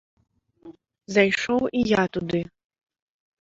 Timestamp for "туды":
2.19-2.41